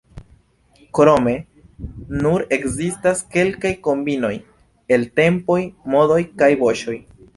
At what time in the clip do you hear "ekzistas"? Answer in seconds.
2.57-3.21